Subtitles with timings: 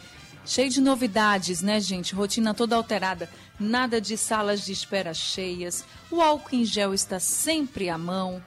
[0.49, 2.15] Cheio de novidades, né, gente?
[2.15, 3.29] Rotina toda alterada.
[3.59, 5.83] Nada de salas de espera cheias.
[6.09, 8.41] O álcool em gel está sempre à mão.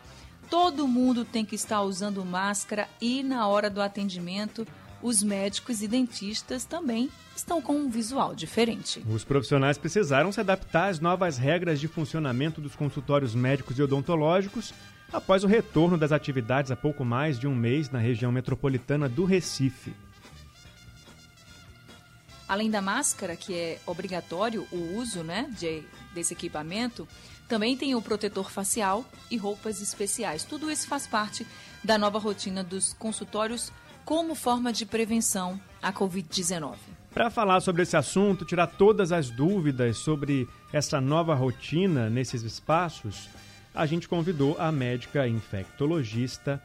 [0.49, 4.67] Todo mundo tem que estar usando máscara e na hora do atendimento,
[5.03, 9.05] os médicos e dentistas também estão com um visual diferente.
[9.09, 14.73] Os profissionais precisaram se adaptar às novas regras de funcionamento dos consultórios médicos e odontológicos
[15.13, 19.25] após o retorno das atividades há pouco mais de um mês na região metropolitana do
[19.25, 19.93] Recife.
[22.53, 27.09] Além da máscara, que é obrigatório o uso né, de, desse equipamento,
[27.49, 30.45] também tem o protetor facial e roupas especiais.
[30.45, 31.47] Tudo isso faz parte
[31.83, 33.73] da nova rotina dos consultórios
[34.05, 36.75] como forma de prevenção à Covid-19.
[37.15, 43.31] Para falar sobre esse assunto, tirar todas as dúvidas sobre essa nova rotina nesses espaços,
[43.75, 46.63] a gente convidou a médica infectologista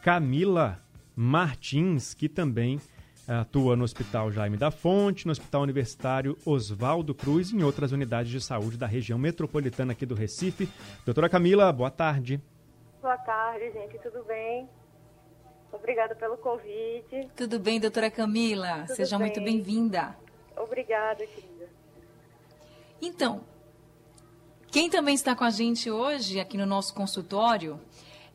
[0.00, 0.78] Camila
[1.16, 2.80] Martins, que também
[3.26, 8.30] Atua no Hospital Jaime da Fonte, no Hospital Universitário Oswaldo Cruz e em outras unidades
[8.30, 10.68] de saúde da região metropolitana aqui do Recife.
[11.06, 12.40] Doutora Camila, boa tarde.
[13.00, 13.98] Boa tarde, gente.
[13.98, 14.68] Tudo bem?
[15.72, 17.28] Obrigada pelo convite.
[17.34, 18.84] Tudo bem, doutora Camila?
[18.86, 19.26] Tudo Seja bem.
[19.26, 20.16] muito bem-vinda.
[20.56, 21.68] Obrigada, querida.
[23.00, 23.42] Então,
[24.70, 27.80] quem também está com a gente hoje aqui no nosso consultório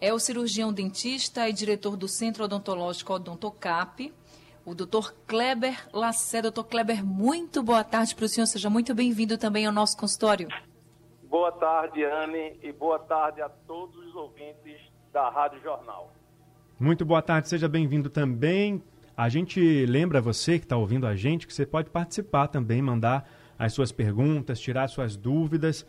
[0.02, 4.14] é o cirurgião dentista e diretor do Centro Odontológico Odontocap,
[4.70, 6.44] o doutor Kleber Lacer.
[6.44, 8.45] Doutor Kleber, muito boa tarde para o senhor.
[8.45, 10.48] Seja muito bem-vindo também ao nosso consultório.
[11.28, 14.80] Boa tarde, Anne, e boa tarde a todos os ouvintes
[15.12, 16.14] da Rádio Jornal.
[16.80, 18.84] Muito boa tarde, seja bem-vindo também.
[19.18, 23.28] A gente lembra você que está ouvindo a gente que você pode participar também, mandar
[23.57, 25.84] as suas perguntas, tirar suas dúvidas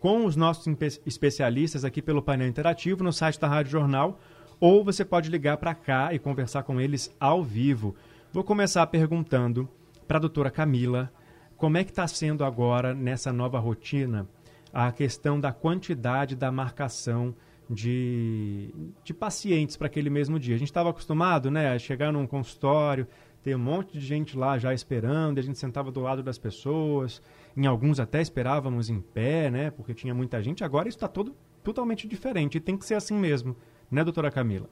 [0.00, 0.66] com os nossos
[1.04, 4.18] especialistas aqui pelo painel interativo no site da Rádio Jornal,
[4.58, 7.94] ou você pode ligar para cá e conversar com eles ao vivo.
[8.32, 9.68] Vou começar perguntando
[10.08, 11.12] para a doutora Camila
[11.54, 14.26] como é que está sendo agora, nessa nova rotina,
[14.72, 17.34] a questão da quantidade da marcação
[17.68, 20.54] de, de pacientes para aquele mesmo dia.
[20.54, 23.06] A gente estava acostumado né, a chegar num consultório,
[23.42, 27.20] ter um monte de gente lá já esperando, a gente sentava do lado das pessoas,
[27.54, 30.64] em alguns até esperávamos em pé, né, porque tinha muita gente.
[30.64, 33.54] Agora isso está todo totalmente diferente e tem que ser assim mesmo,
[33.90, 34.70] né, doutora Camila?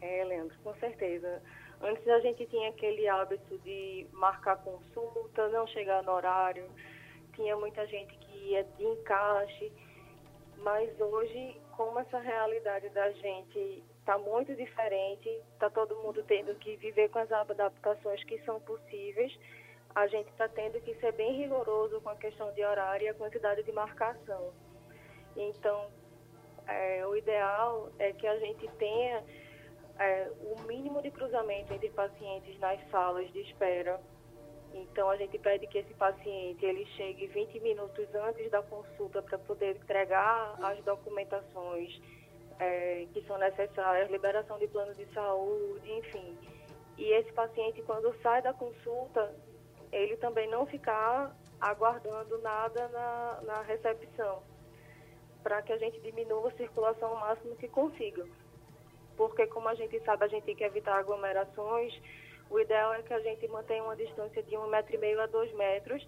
[0.00, 1.42] É, Leandro, com certeza.
[1.82, 6.68] Antes a gente tinha aquele hábito de marcar consulta, não chegar no horário,
[7.34, 9.72] tinha muita gente que ia de encaixe,
[10.58, 16.76] mas hoje, como essa realidade da gente está muito diferente, está todo mundo tendo que
[16.76, 19.32] viver com as adaptações que são possíveis,
[19.94, 23.14] a gente está tendo que ser bem rigoroso com a questão de horário e a
[23.14, 24.52] quantidade de marcação.
[25.34, 25.90] Então,
[26.66, 29.24] é, o ideal é que a gente tenha
[30.00, 34.00] é, o mínimo de cruzamento entre pacientes nas salas de espera.
[34.72, 39.38] Então a gente pede que esse paciente ele chegue 20 minutos antes da consulta para
[39.38, 42.00] poder entregar as documentações
[42.58, 46.38] é, que são necessárias, liberação de plano de saúde, enfim.
[46.96, 49.34] E esse paciente quando sai da consulta,
[49.92, 54.42] ele também não ficar aguardando nada na, na recepção,
[55.42, 58.24] para que a gente diminua a circulação o máximo que consiga
[59.20, 61.92] porque como a gente sabe, a gente tem que evitar aglomerações.
[62.48, 65.26] O ideal é que a gente mantenha uma distância de um metro e meio a
[65.26, 66.02] dois metros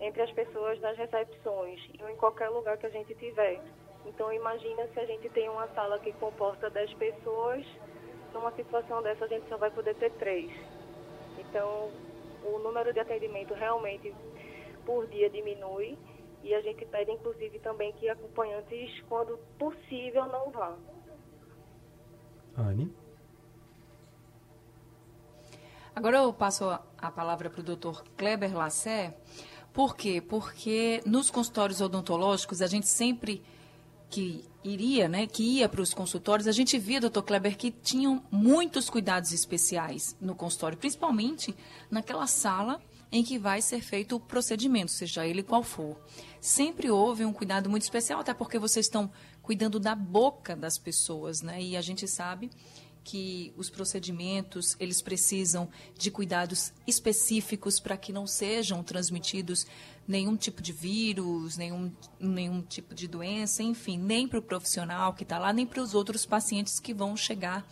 [0.00, 3.60] entre as pessoas nas recepções ou em qualquer lugar que a gente tiver.
[4.06, 7.66] Então imagina se a gente tem uma sala que comporta 10 pessoas,
[8.32, 10.48] numa situação dessa a gente só vai poder ter três.
[11.40, 11.90] Então
[12.44, 14.14] o número de atendimento realmente
[14.86, 15.98] por dia diminui
[16.44, 20.78] e a gente pede inclusive também que acompanhantes, quando possível, não vá.
[22.56, 22.92] Anne.
[25.94, 26.64] Agora eu passo
[26.98, 29.16] a palavra para o doutor Kleber Lassé.
[29.72, 30.20] Por quê?
[30.20, 33.42] Porque nos consultórios odontológicos a gente sempre
[34.10, 38.22] que iria, né, que ia para os consultórios, a gente via, doutor Kleber, que tinham
[38.30, 41.54] muitos cuidados especiais no consultório, principalmente
[41.90, 42.80] naquela sala
[43.10, 45.96] em que vai ser feito o procedimento, seja ele qual for.
[46.40, 49.10] Sempre houve um cuidado muito especial, até porque vocês estão
[49.44, 51.62] cuidando da boca das pessoas, né?
[51.62, 52.50] E a gente sabe
[53.04, 59.66] que os procedimentos eles precisam de cuidados específicos para que não sejam transmitidos
[60.08, 65.22] nenhum tipo de vírus, nenhum, nenhum tipo de doença, enfim, nem para o profissional que
[65.22, 67.66] está lá, nem para os outros pacientes que vão chegar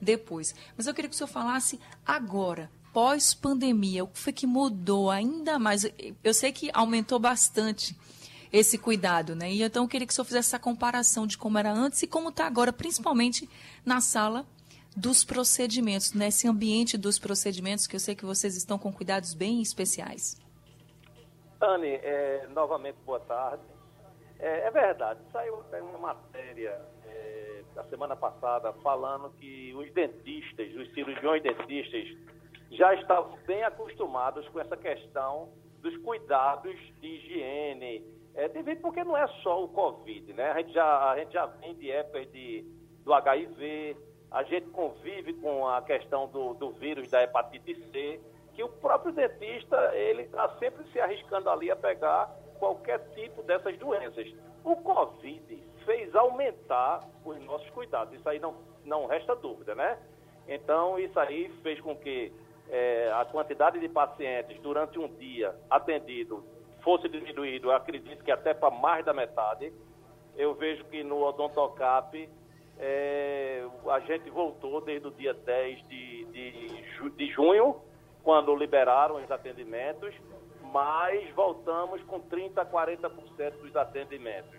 [0.00, 0.54] depois.
[0.76, 5.58] Mas eu queria que o senhor falasse agora, pós-pandemia, o que foi que mudou ainda
[5.58, 5.84] mais?
[6.22, 7.96] Eu sei que aumentou bastante
[8.56, 9.50] esse cuidado, né?
[9.50, 12.06] E então eu queria que o senhor fizesse essa comparação de como era antes e
[12.06, 13.48] como está agora, principalmente
[13.84, 14.46] na sala
[14.96, 19.60] dos procedimentos, nesse ambiente dos procedimentos, que eu sei que vocês estão com cuidados bem
[19.60, 20.40] especiais.
[21.60, 23.62] Anne, é, novamente boa tarde.
[24.38, 30.92] É, é, verdade, saiu uma matéria é, da semana passada falando que os dentistas, os
[30.94, 32.08] cirurgiões dentistas,
[32.70, 35.50] já estavam bem acostumados com essa questão
[35.80, 38.04] dos cuidados de higiene,
[38.36, 40.50] é, devido porque não é só o Covid, né?
[40.50, 42.64] A gente já, a gente já vem de épocas de,
[43.02, 43.96] do HIV,
[44.30, 48.20] a gente convive com a questão do, do vírus da hepatite C,
[48.52, 53.76] que o próprio dentista, ele está sempre se arriscando ali a pegar qualquer tipo dessas
[53.78, 54.30] doenças.
[54.62, 58.54] O Covid fez aumentar os nossos cuidados, isso aí não,
[58.84, 59.98] não resta dúvida, né?
[60.46, 62.32] Então, isso aí fez com que
[62.68, 66.44] é, a quantidade de pacientes durante um dia atendido
[66.86, 69.72] fosse diminuído, acredito que até para mais da metade.
[70.36, 72.28] Eu vejo que no Odontocap
[72.78, 77.74] é, a gente voltou desde o dia 10 de, de, de junho,
[78.22, 80.14] quando liberaram os atendimentos,
[80.72, 84.54] mas voltamos com 30% a 40% dos atendimentos.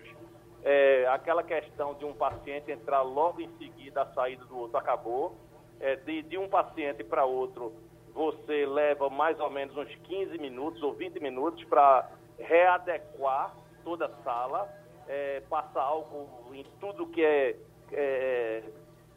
[0.62, 5.34] É, aquela questão de um paciente entrar logo em seguida a saída do outro acabou.
[5.80, 7.72] É, de, de um paciente para outro,
[8.12, 13.54] você leva mais ou menos uns 15 minutos ou 20 minutos para readequar
[13.84, 14.68] toda a sala,
[15.06, 17.56] é, passar álcool em tudo que é
[17.92, 18.62] é,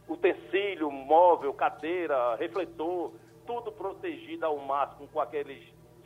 [0.08, 3.14] utensílio, móvel, cadeira, refletor,
[3.46, 5.62] tudo protegido ao máximo com aqueles,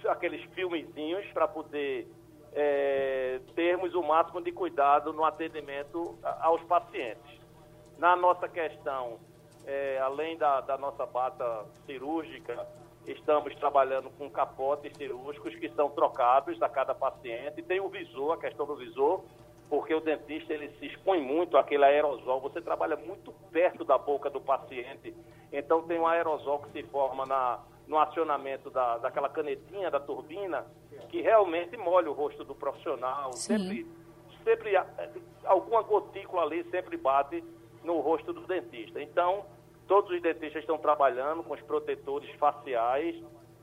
[0.07, 2.07] aqueles filmezinhos para poder
[2.53, 7.39] é, termos o máximo de cuidado no atendimento aos pacientes.
[7.97, 9.19] Na nossa questão,
[9.65, 12.67] é, além da, da nossa bata cirúrgica,
[13.07, 17.61] estamos trabalhando com capotes cirúrgicos que são trocados a cada paciente.
[17.61, 19.23] Tem o visor, a questão do visor,
[19.69, 22.39] porque o dentista ele se expõe muito àquele aerosol.
[22.41, 25.15] Você trabalha muito perto da boca do paciente,
[25.51, 30.65] então tem um aerosol que se forma na, no acionamento da, daquela canetinha da turbina
[31.09, 33.33] que realmente molha o rosto do profissional.
[33.33, 33.87] Sempre,
[34.43, 34.75] sempre
[35.43, 37.43] alguma gotícula ali sempre bate
[37.83, 39.01] no rosto do dentista.
[39.01, 39.45] Então,
[39.87, 43.15] todos os dentistas estão trabalhando com os protetores faciais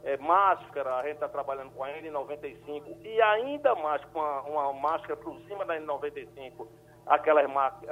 [0.05, 4.73] é, máscara, a gente está trabalhando com a N95 e ainda mais com uma, uma
[4.73, 6.67] máscara por cima da N95,
[7.07, 7.49] aquelas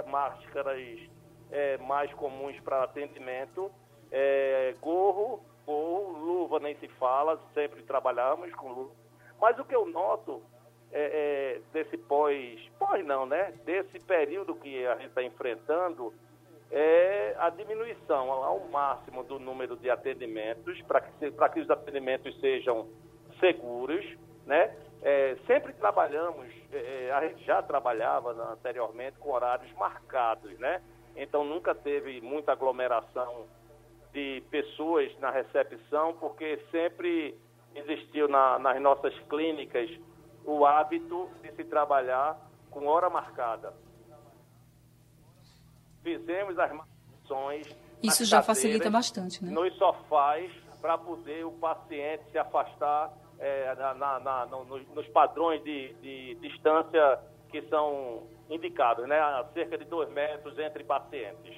[0.06, 0.99] máscaras
[1.50, 3.71] é, mais comuns para atendimento,
[4.11, 8.94] é, gorro, gorro, luva nem se fala, sempre trabalhamos com luva.
[9.41, 10.43] Mas o que eu noto
[10.93, 13.53] é, é desse pós, pós não, né?
[13.65, 16.12] Desse período que a gente está enfrentando,
[16.71, 22.89] é a diminuição ao máximo do número de atendimentos, para que, que os atendimentos sejam
[23.41, 24.05] seguros,
[24.47, 24.75] né?
[25.03, 30.81] É, sempre trabalhamos, é, é, a gente já trabalhava anteriormente com horários marcados, né?
[31.17, 33.47] Então nunca teve muita aglomeração
[34.13, 37.35] de pessoas na recepção, porque sempre
[37.75, 39.91] existiu na, nas nossas clínicas
[40.45, 42.39] o hábito de se trabalhar
[42.71, 43.73] com hora marcada
[46.02, 47.66] fizemos as marcações.
[48.02, 49.50] Isso já facilita bastante, né?
[49.50, 55.62] Nos sofás, para poder o paciente se afastar é, na, na, na, no, nos padrões
[55.62, 57.19] de, de, distância
[57.50, 59.19] que são indicados, né?
[59.19, 61.57] A cerca de dois metros entre pacientes.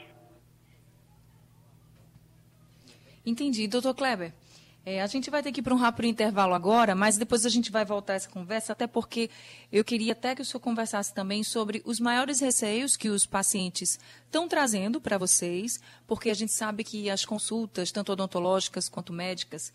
[3.25, 3.68] Entendi.
[3.68, 4.32] Doutor Kleber,
[4.84, 7.48] é, a gente vai ter que ir para um rápido intervalo agora, mas depois a
[7.48, 9.30] gente vai voltar essa conversa, até porque
[9.70, 13.98] eu queria até que o senhor conversasse também sobre os maiores receios que os pacientes
[14.24, 19.72] estão trazendo para vocês, porque a gente sabe que as consultas, tanto odontológicas quanto médicas,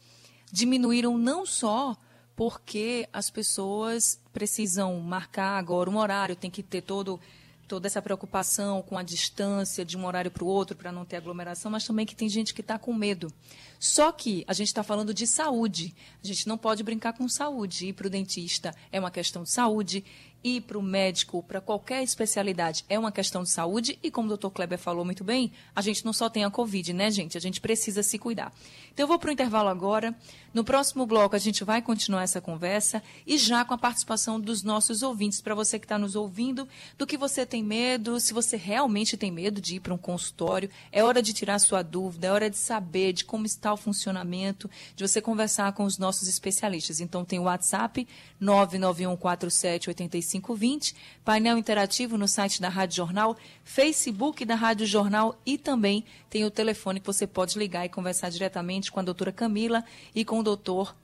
[0.52, 1.96] diminuíram não só
[2.36, 7.20] porque as pessoas precisam marcar agora um horário, tem que ter todo
[7.68, 11.18] toda essa preocupação com a distância de um horário para o outro para não ter
[11.18, 13.32] aglomeração, mas também que tem gente que está com medo.
[13.80, 15.94] Só que a gente está falando de saúde.
[16.24, 17.88] A gente não pode brincar com saúde.
[17.88, 20.04] Ir para o dentista é uma questão de saúde.
[20.44, 24.00] ir para o médico, para qualquer especialidade, é uma questão de saúde.
[24.02, 26.94] E como o doutor Kleber falou muito bem, a gente não só tem a Covid,
[26.94, 27.38] né, gente?
[27.38, 28.54] A gente precisa se cuidar.
[28.94, 30.16] Então, eu vou para o intervalo agora.
[30.58, 34.64] No próximo bloco, a gente vai continuar essa conversa e já com a participação dos
[34.64, 38.58] nossos ouvintes, para você que está nos ouvindo, do que você tem medo, se você
[38.58, 42.32] realmente tem medo de ir para um consultório, é hora de tirar sua dúvida, é
[42.32, 47.00] hora de saber de como está o funcionamento, de você conversar com os nossos especialistas.
[47.00, 48.08] Então, tem o WhatsApp
[48.42, 56.46] 991478520, painel interativo no site da Rádio Jornal, Facebook da Rádio Jornal e também tem
[56.46, 59.84] o telefone que você pode ligar e conversar diretamente com a doutora Camila
[60.14, 60.96] e com o doutor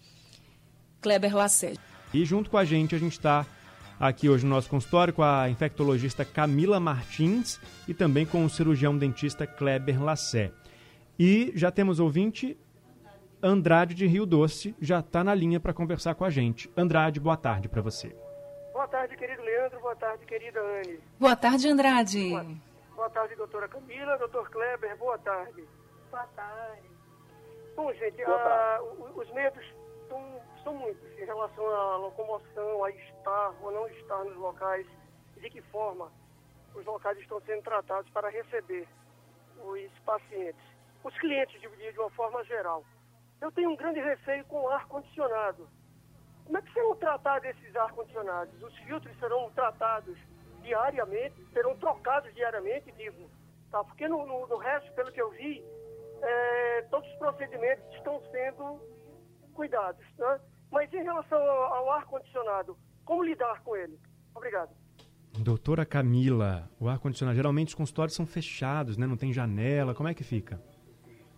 [1.02, 1.82] Kleber Lacerda.
[2.14, 3.46] E junto com a gente, a gente está
[4.00, 8.98] aqui hoje no nosso consultório com a infectologista Camila Martins e também com o cirurgião
[8.98, 10.52] dentista Kleber Lassé.
[11.20, 12.58] E já temos ouvinte,
[13.42, 16.72] Andrade de Rio Doce, já está na linha para conversar com a gente.
[16.78, 18.16] Andrade, boa tarde para você.
[18.72, 19.80] Boa tarde, querido Leandro.
[19.82, 21.00] Boa tarde, querida Anne.
[21.20, 22.30] Boa tarde, Andrade.
[22.30, 22.46] Boa,
[22.96, 24.18] boa tarde, doutora Camila.
[24.18, 25.66] Doutor Kleber, boa tarde.
[26.10, 26.93] Boa tarde.
[27.76, 28.80] Bom, gente, a,
[29.16, 29.66] os medos
[30.08, 34.88] são, são muitos em relação à locomoção, a estar ou não estar nos locais,
[35.38, 36.12] de que forma
[36.76, 38.88] os locais estão sendo tratados para receber
[39.58, 40.64] os pacientes,
[41.04, 42.84] os clientes de, de uma forma geral.
[43.42, 45.68] Eu tenho um grande receio com o ar-condicionado.
[46.46, 48.62] Como é que serão tratados esses ar-condicionados?
[48.62, 50.18] Os filtros serão tratados
[50.62, 53.30] diariamente, serão trocados diariamente, digo,
[53.72, 53.84] tá?
[53.84, 55.64] Porque no, no, no resto, pelo que eu vi,
[56.24, 58.80] é, todos os procedimentos estão sendo
[59.54, 60.06] cuidados.
[60.18, 60.40] Né?
[60.72, 64.00] Mas em relação ao, ao ar-condicionado, como lidar com ele?
[64.34, 64.72] Obrigado.
[65.40, 69.08] Doutora Camila, o ar-condicionado, geralmente os consultórios são fechados, né?
[69.08, 70.62] não tem janela, como é que fica?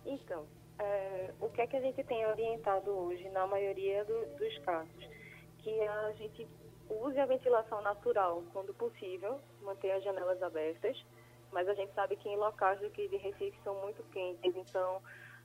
[0.04, 0.46] Então,
[0.78, 5.08] é, o que é que a gente tem orientado hoje, na maioria do, dos casos?
[5.58, 6.46] Que a gente
[6.88, 10.96] use a ventilação natural quando possível, manter as janelas abertas,
[11.52, 15.00] mas a gente sabe que em locais aqui de Recife são muito quentes, então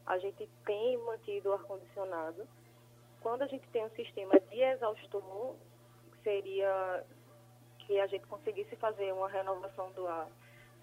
[0.05, 2.47] a gente tem mantido o ar-condicionado.
[3.21, 5.55] Quando a gente tem um sistema de exaustor,
[6.23, 7.05] seria
[7.79, 10.27] que a gente conseguisse fazer uma renovação do ar,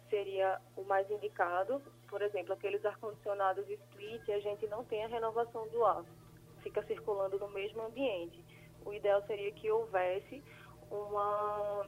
[0.08, 1.82] seria o mais indicado.
[2.08, 6.04] Por exemplo, aqueles ar-condicionados split, a gente não tem a renovação do ar,
[6.62, 8.44] fica circulando no mesmo ambiente.
[8.84, 10.42] O ideal seria que houvesse
[10.90, 11.86] uma,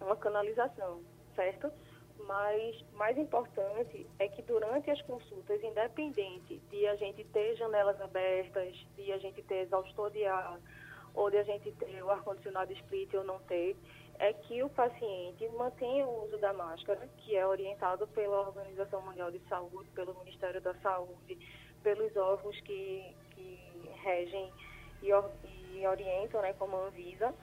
[0.00, 1.02] uma canalização,
[1.34, 1.70] certo?
[2.20, 8.74] Mas mais importante é que durante as consultas, independente de a gente ter janelas abertas,
[8.96, 10.58] de a gente ter exaustor de ar,
[11.14, 13.76] ou de a gente ter o ar-condicionado split ou não ter,
[14.18, 19.30] é que o paciente mantenha o uso da máscara, que é orientado pela Organização Mundial
[19.30, 21.38] de Saúde, pelo Ministério da Saúde,
[21.82, 23.58] pelos órgãos que, que
[24.02, 24.52] regem
[25.02, 25.08] e,
[25.78, 27.34] e orientam, né, como a Anvisa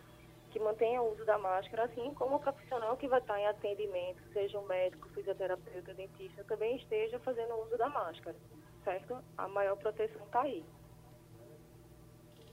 [0.53, 4.21] que mantenha o uso da máscara, assim como o profissional que vai estar em atendimento,
[4.31, 8.35] seja um médico, fisioterapeuta, dentista, também esteja fazendo uso da máscara,
[8.83, 9.17] certo?
[9.35, 10.63] A maior proteção está aí.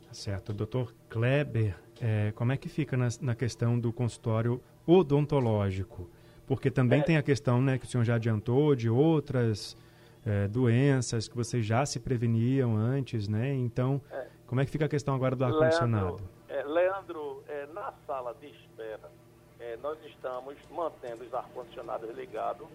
[0.09, 0.55] Tá certo.
[0.55, 6.09] Doutor Kleber, é, como é que fica na, na, questão do consultório odontológico?
[6.47, 7.03] Porque também é.
[7.03, 9.77] tem a questão né, que o senhor já adiantou de outras
[10.25, 13.53] é, doenças que vocês já se preveniam antes, né?
[13.53, 14.27] Então, é.
[14.47, 16.41] como é que fica a questão agora do ar-condicionado?
[16.71, 19.11] Leandro, Leandro na sala de espera,
[19.59, 22.67] é, nós estamos mantendo os ar-condicionados ligados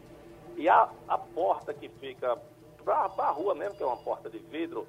[0.56, 2.38] e a, a porta que fica
[2.84, 4.88] para a rua mesmo, que é uma porta de vidro,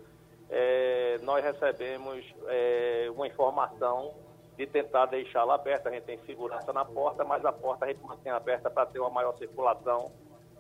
[0.51, 4.15] é, nós recebemos é, uma informação
[4.57, 5.89] de tentar deixá-la aberta.
[5.89, 9.01] A gente tem segurança na porta, mas a porta a gente mantém aberta para ter
[9.01, 10.13] uma maior circulação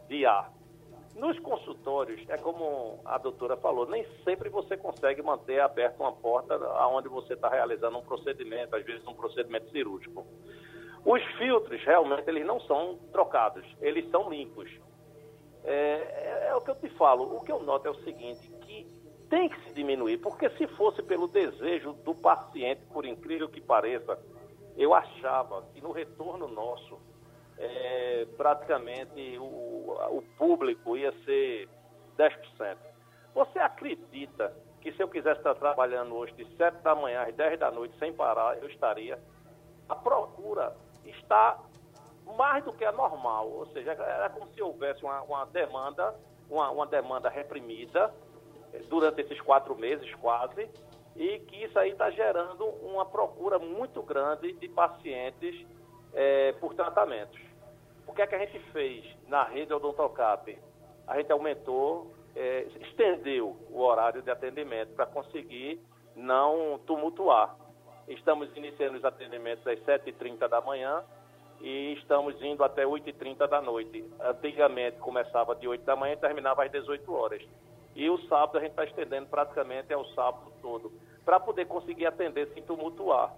[0.08, 0.50] de ar.
[1.16, 6.58] Nos consultórios, é como a doutora falou, nem sempre você consegue manter aberta uma porta
[6.88, 10.26] onde você está realizando um procedimento, às vezes um procedimento cirúrgico.
[11.06, 14.70] Os filtros, realmente, eles não são trocados, eles são limpos.
[15.64, 17.34] É, é, é o que eu te falo.
[17.34, 18.86] O que eu noto é o seguinte, que
[19.30, 24.18] tem que se diminuir, porque se fosse pelo desejo do paciente, por incrível que pareça,
[24.76, 27.00] eu achava que no retorno nosso,
[27.58, 31.68] é, praticamente o, o público ia ser
[32.18, 32.76] 10%.
[33.34, 37.58] Você acredita que se eu quisesse estar trabalhando hoje de 7 da manhã às 10
[37.58, 39.18] da noite sem parar, eu estaria?
[39.88, 41.58] A procura está
[42.36, 46.14] mais do que a normal, ou seja, era como se houvesse uma, uma demanda,
[46.50, 48.12] uma, uma demanda reprimida
[48.72, 50.68] eh, durante esses quatro meses quase,
[51.14, 55.66] e que isso aí está gerando uma procura muito grande de pacientes
[56.12, 57.40] é, por tratamentos.
[58.06, 60.56] O que é que a gente fez na rede Odontocap?
[61.06, 65.80] A gente aumentou, é, estendeu o horário de atendimento para conseguir
[66.14, 67.56] não tumultuar.
[68.08, 71.04] Estamos iniciando os atendimentos às 7h30 da manhã
[71.60, 74.04] e estamos indo até 8h30 da noite.
[74.20, 77.42] Antigamente começava de 8 da manhã e terminava às 18 horas.
[77.94, 80.92] E o sábado a gente está estendendo praticamente ao sábado todo,
[81.24, 83.34] para poder conseguir atender sem tumultuar.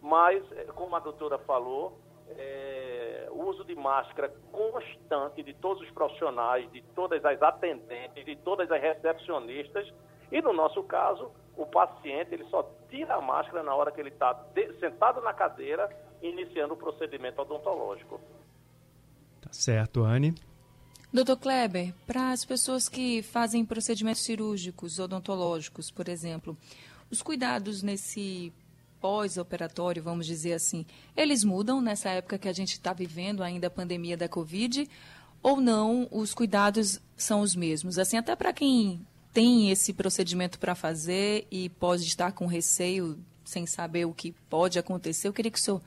[0.00, 1.98] Mas, eh, como a doutora falou,
[2.30, 8.36] é, o uso de máscara constante de todos os profissionais, de todas as atendentes, de
[8.36, 9.92] todas as recepcionistas,
[10.30, 14.10] e no nosso caso, o paciente ele só tira a máscara na hora que ele
[14.10, 14.44] está
[14.80, 15.88] sentado na cadeira
[16.22, 18.20] iniciando o procedimento odontológico.
[19.40, 20.34] Tá certo, Anne.
[21.12, 26.56] Doutor Kleber, para as pessoas que fazem procedimentos cirúrgicos, odontológicos, por exemplo,
[27.10, 28.52] os cuidados nesse
[29.06, 30.84] pós-operatório, vamos dizer assim,
[31.16, 34.90] eles mudam nessa época que a gente está vivendo ainda a pandemia da Covid
[35.40, 36.08] ou não?
[36.10, 38.00] Os cuidados são os mesmos?
[38.00, 43.64] Assim, até para quem tem esse procedimento para fazer e pode estar com receio, sem
[43.64, 45.80] saber o que pode acontecer, eu queria que o senhor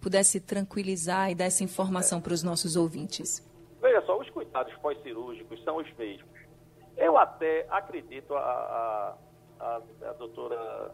[0.00, 3.40] pudesse tranquilizar e dar essa informação para os nossos ouvintes.
[3.80, 6.28] Veja só, os cuidados pós-cirúrgicos são os mesmos.
[6.96, 9.16] Eu até acredito, a, a,
[9.60, 10.92] a, a doutora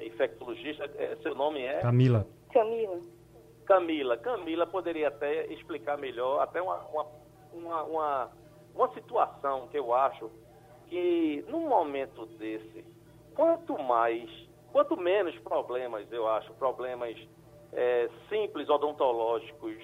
[0.00, 1.80] infectologista, é, seu nome é?
[1.80, 2.26] Camila.
[2.52, 3.00] Camila.
[3.64, 4.16] Camila.
[4.16, 7.06] Camila poderia até explicar melhor, até uma, uma,
[7.52, 8.30] uma, uma,
[8.74, 10.30] uma situação que eu acho
[10.88, 12.84] que num momento desse,
[13.34, 14.30] quanto mais,
[14.72, 17.16] quanto menos problemas, eu acho, problemas
[17.72, 19.76] é, simples odontológicos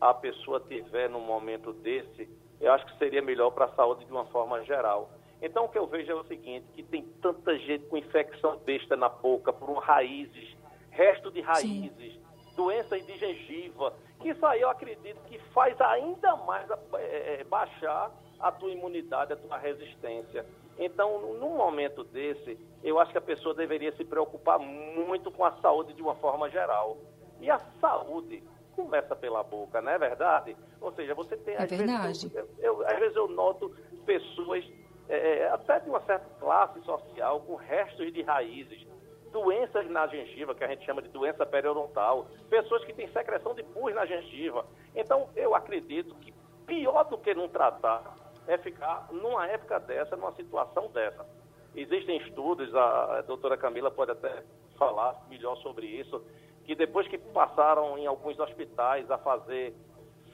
[0.00, 2.28] a pessoa tiver num momento desse,
[2.60, 5.10] eu acho que seria melhor para a saúde de uma forma geral.
[5.42, 8.96] Então, o que eu vejo é o seguinte, que tem tanta gente com infecção besta
[8.96, 10.56] na boca por raízes,
[10.90, 12.22] resto de raízes, Sim.
[12.56, 18.52] doenças de gengiva, que isso aí eu acredito que faz ainda mais é, baixar a
[18.52, 20.44] tua imunidade, a tua resistência.
[20.78, 25.52] Então, num momento desse, eu acho que a pessoa deveria se preocupar muito com a
[25.60, 26.96] saúde de uma forma geral.
[27.40, 28.42] E a saúde
[28.74, 30.56] começa pela boca, não é verdade?
[30.80, 31.54] Ou seja, você tem...
[31.54, 32.28] É verdade.
[32.28, 33.74] Vezes, eu, eu, às vezes eu noto
[34.06, 34.64] pessoas,
[35.10, 38.86] é, é, até de uma certa classe social, com restos de raízes,
[39.32, 43.64] doenças na gengiva, que a gente chama de doença periodontal, pessoas que têm secreção de
[43.64, 44.64] pus na gengiva.
[44.94, 46.32] Então, eu acredito que
[46.64, 48.14] pior do que não tratar
[48.46, 51.26] é ficar numa época dessa, numa situação dessa.
[51.74, 54.44] Existem estudos, a, doutora Camila pode até
[54.78, 56.24] falar melhor sobre isso,
[56.64, 59.74] que depois que passaram em alguns hospitais a fazer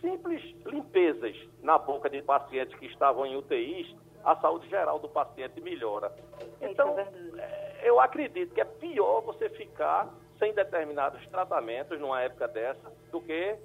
[0.02, 3.94] simples limpezas na boca de pacientes que estavam em UTIs,
[4.26, 6.12] a saúde geral do paciente melhora.
[6.60, 12.92] Então, é, eu acredito que é pior você ficar sem determinados tratamentos numa época dessa
[13.12, 13.56] do que,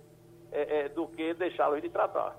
[0.51, 2.37] é, é, do que deixá-los de tratar.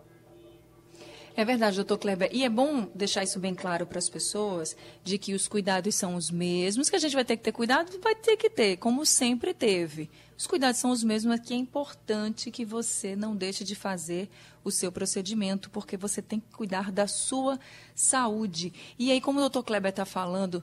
[1.34, 2.28] É verdade, doutor Kleber.
[2.30, 6.14] E é bom deixar isso bem claro para as pessoas, de que os cuidados são
[6.14, 9.06] os mesmos, que a gente vai ter que ter cuidado, vai ter que ter, como
[9.06, 10.10] sempre teve.
[10.36, 14.28] Os cuidados são os mesmos, mas que é importante que você não deixe de fazer
[14.62, 17.58] o seu procedimento, porque você tem que cuidar da sua
[17.94, 18.72] saúde.
[18.98, 20.62] E aí, como o doutor Kleber está falando,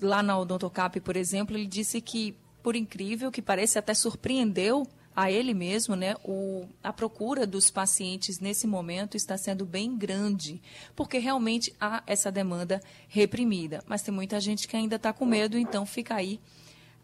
[0.00, 5.30] lá na Odontocap, por exemplo, ele disse que, por incrível que pareça, até surpreendeu a
[5.30, 10.62] ele mesmo, né, o, a procura dos pacientes nesse momento está sendo bem grande,
[10.94, 13.82] porque realmente há essa demanda reprimida.
[13.86, 16.40] Mas tem muita gente que ainda está com medo, então fica aí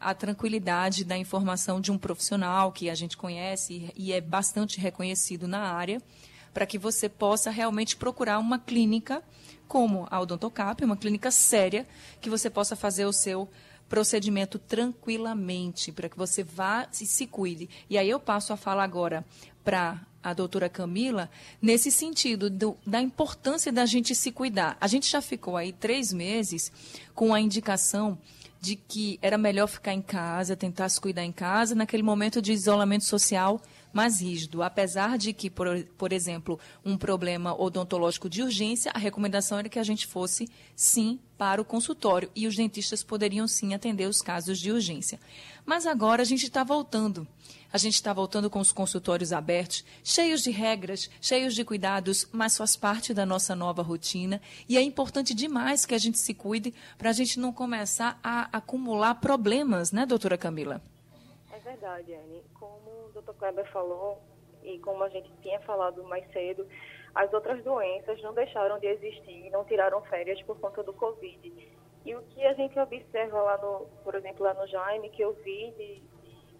[0.01, 5.49] a tranquilidade da informação de um profissional que a gente conhece e é bastante reconhecido
[5.49, 6.01] na área,
[6.53, 9.23] para que você possa realmente procurar uma clínica
[9.66, 11.87] como a Odontocap, uma clínica séria,
[12.21, 13.49] que você possa fazer o seu
[13.88, 17.68] procedimento tranquilamente, para que você vá e se cuide.
[17.88, 19.25] E aí eu passo a fala agora
[19.64, 21.31] para a doutora Camila,
[21.62, 24.77] nesse sentido do, da importância da gente se cuidar.
[24.81, 26.72] A gente já ficou aí três meses
[27.14, 28.18] com a indicação
[28.61, 32.53] de que era melhor ficar em casa, tentar se cuidar em casa, naquele momento de
[32.53, 33.62] isolamento social
[33.97, 34.63] mais rígido.
[34.63, 39.79] Apesar de que, por, por exemplo, um problema odontológico de urgência, a recomendação era que
[39.79, 44.59] a gente fosse, sim, para o consultório e os dentistas poderiam, sim, atender os casos
[44.59, 45.19] de urgência.
[45.65, 47.27] Mas agora a gente está voltando.
[47.73, 52.57] A gente está voltando com os consultórios abertos, cheios de regras, cheios de cuidados, mas
[52.57, 54.41] faz parte da nossa nova rotina.
[54.69, 58.49] E é importante demais que a gente se cuide para a gente não começar a
[58.53, 60.83] acumular problemas, né, doutora Camila?
[61.66, 62.44] Verdade, Anne.
[62.55, 63.33] Como Dr.
[63.37, 64.22] Kleber falou,
[64.62, 66.64] e como a gente tinha falado mais cedo,
[67.12, 71.76] as outras doenças não deixaram de existir, não tiraram férias por conta do Covid.
[72.05, 75.33] E o que a gente observa lá no, por exemplo, lá no Jaime, que eu
[75.33, 76.00] vi de,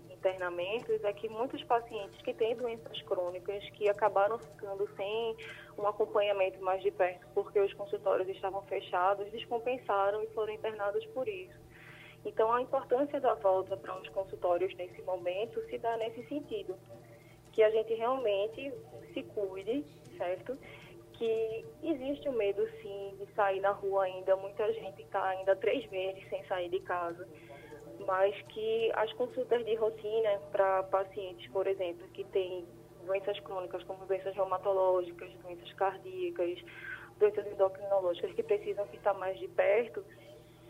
[0.08, 5.36] de internamentos, é que muitos pacientes que têm doenças crônicas, que acabaram ficando sem
[5.78, 11.28] um acompanhamento mais de perto, porque os consultórios estavam fechados, descompensaram e foram internados por
[11.28, 11.65] isso.
[12.26, 16.76] Então, a importância da volta para os consultórios nesse momento se dá nesse sentido,
[17.52, 18.72] que a gente realmente
[19.14, 19.84] se cuide,
[20.18, 20.58] certo?
[21.12, 24.34] Que existe o medo, sim, de sair na rua ainda.
[24.34, 27.26] Muita gente está ainda três meses sem sair de casa.
[28.04, 32.66] Mas que as consultas de rotina para pacientes, por exemplo, que têm
[33.04, 36.58] doenças crônicas como doenças reumatológicas, doenças cardíacas,
[37.18, 40.04] doenças endocrinológicas que precisam ficar mais de perto,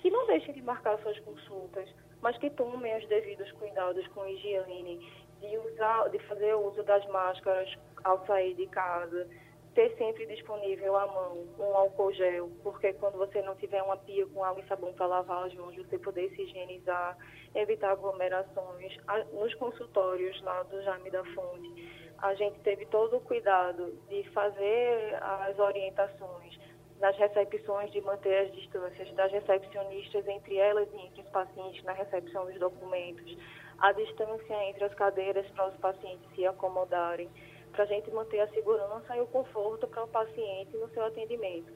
[0.07, 1.93] que não deixem de marcar suas consultas,
[2.23, 5.01] mas que tomem os devidos cuidados com higiene,
[5.41, 9.29] de usar, de fazer uso das máscaras ao sair de casa,
[9.75, 14.25] ter sempre disponível à mão um álcool gel, porque quando você não tiver uma pia
[14.29, 17.19] com água e sabão para lavar as mãos, você poder se higienizar,
[17.53, 18.97] evitar aglomerações.
[19.33, 25.19] Nos consultórios lá do Jaime da Fonte, a gente teve todo o cuidado de fazer
[25.21, 26.57] as orientações
[27.01, 31.93] nas recepções, de manter as distâncias das recepcionistas entre elas e entre os pacientes na
[31.93, 33.37] recepção dos documentos,
[33.79, 37.29] a distância entre as cadeiras para os pacientes se acomodarem,
[37.73, 41.73] para a gente manter a segurança e o conforto para o paciente no seu atendimento.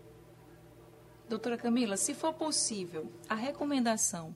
[1.29, 4.35] Doutora Camila, se for possível, a recomendação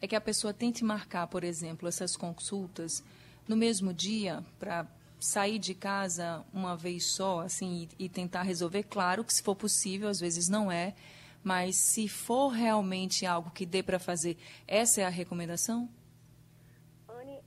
[0.00, 3.02] é que a pessoa tente marcar, por exemplo, essas consultas
[3.48, 4.86] no mesmo dia para
[5.24, 9.56] sair de casa uma vez só, assim, e, e, tentar resolver, claro que se for
[9.56, 10.94] possível, às vezes não é,
[11.42, 14.36] mas se for realmente algo que dê para fazer,
[14.68, 15.88] essa é a recomendação?
[17.08, 17.40] Anne,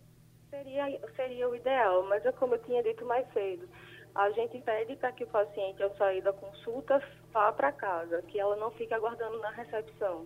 [0.49, 3.69] seria, seria o ideal, mas é como eu tinha dito mais cedo,
[4.15, 6.99] a gente pede para que o paciente, ao sair da consulta,
[7.31, 10.25] vá para casa, que ela não fique aguardando na recepção.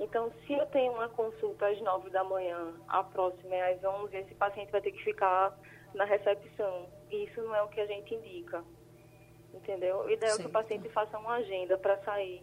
[0.00, 4.16] Então, se eu tenho uma consulta às 9 da manhã, a próxima é às 11,
[4.16, 5.54] esse paciente vai ter que ficar
[5.94, 6.88] na recepção.
[7.10, 8.64] E isso não é o que a gente indica.
[9.52, 9.98] Entendeu?
[9.98, 12.42] O ideal é que o paciente faça uma agenda para sair.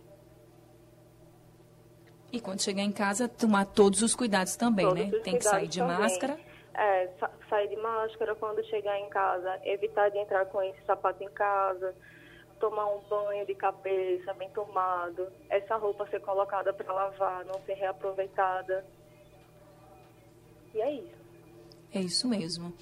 [2.31, 5.19] E quando chegar em casa, tomar todos os cuidados também, todos né?
[5.19, 5.97] Tem que sair de também.
[5.97, 6.37] máscara.
[6.75, 11.23] É, sa sair de máscara quando chegar em casa, evitar de entrar com esse sapato
[11.23, 11.95] em casa,
[12.59, 17.73] tomar um banho de cabeça bem tomado, essa roupa ser colocada para lavar, não ser
[17.73, 18.85] reaproveitada.
[20.73, 21.17] E é isso.
[21.93, 22.73] É isso mesmo.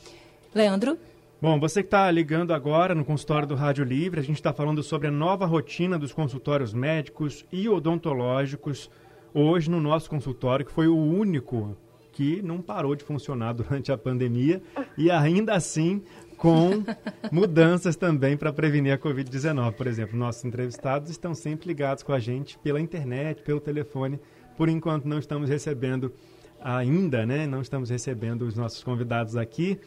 [0.54, 0.98] Leandro?
[1.42, 4.82] Bom, você que está ligando agora no consultório do Rádio Livre, a gente está falando
[4.82, 8.90] sobre a nova rotina dos consultórios médicos e odontológicos
[9.34, 11.78] hoje no nosso consultório, que foi o único
[12.14, 14.62] que não parou de funcionar durante a pandemia
[14.98, 16.02] e ainda assim
[16.38, 16.84] com
[17.32, 19.72] mudanças também para prevenir a Covid-19.
[19.74, 24.20] Por exemplo, nossos entrevistados estão sempre ligados com a gente pela internet, pelo telefone.
[24.58, 26.14] Por enquanto não estamos recebendo
[26.62, 27.46] ainda, né?
[27.46, 29.80] Não estamos recebendo os nossos convidados aqui.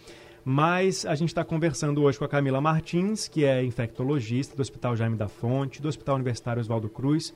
[0.44, 4.96] Mas a gente está conversando hoje com a Camila Martins, que é infectologista do Hospital
[4.96, 7.34] Jaime da Fonte, do Hospital Universitário Oswaldo Cruz,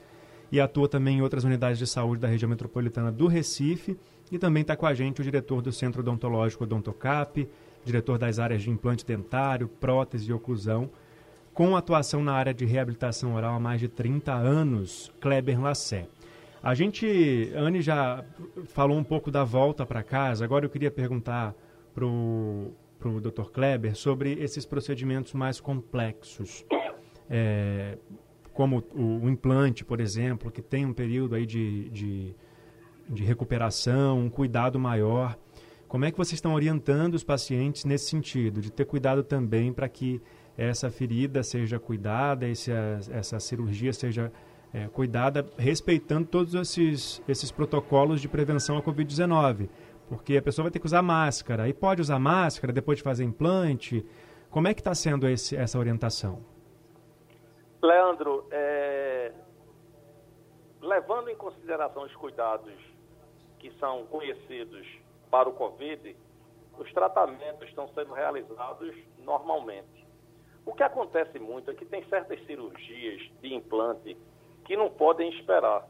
[0.51, 3.99] e atua também em outras unidades de saúde da região metropolitana do Recife.
[4.33, 7.47] E também está com a gente o diretor do Centro Odontológico Odontocap,
[7.85, 10.89] diretor das áreas de implante dentário, prótese e oclusão,
[11.53, 16.07] com atuação na área de reabilitação oral há mais de 30 anos, Kleber Lassé.
[16.63, 18.25] A gente, Anne já
[18.69, 21.55] falou um pouco da volta para casa, agora eu queria perguntar
[21.95, 22.73] para o
[23.21, 23.51] Dr.
[23.53, 26.65] Kleber sobre esses procedimentos mais complexos,
[27.29, 27.99] é,
[28.55, 32.35] como o, o, implante, por exemplo, que tem um período aí de, de,
[33.09, 35.37] de recuperação, um cuidado maior.
[35.89, 39.89] Como é que vocês estão orientando os pacientes nesse sentido, de ter cuidado também para
[39.89, 40.23] que
[40.57, 42.71] essa ferida seja cuidada, esse,
[43.11, 44.33] essa cirurgia seja
[44.73, 49.69] é, cuidada, respeitando todos esses, esses protocolos de prevenção à Covid-19?
[50.09, 51.69] Porque a pessoa vai ter que usar máscara.
[51.69, 54.05] E pode usar máscara depois de fazer implante?
[54.51, 56.45] Como é que está sendo esse, essa orientação?
[57.83, 59.33] Leandro, é...
[60.81, 62.73] levando em consideração os cuidados
[63.63, 64.87] que são conhecidos
[65.31, 66.17] para o Covid,
[66.77, 70.05] os tratamentos estão sendo realizados normalmente.
[70.67, 74.17] O que acontece muito é que tem certas cirurgias de implante
[74.65, 75.89] que não podem esperar.